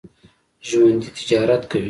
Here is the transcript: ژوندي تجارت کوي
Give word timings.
ژوندي 0.67 1.09
تجارت 1.17 1.63
کوي 1.69 1.79